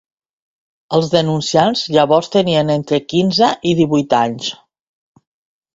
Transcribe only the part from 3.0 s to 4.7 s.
quinze i divuit anys.